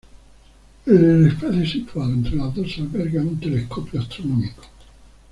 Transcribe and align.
En 0.87 0.95
el 0.97 1.27
espacio 1.27 1.63
situado 1.63 2.11
entre 2.11 2.35
las 2.35 2.55
dos 2.55 2.73
se 2.73 2.81
alberga 2.81 3.21
un 3.21 3.39
telescopio 3.39 3.99
astronómico. 4.01 4.63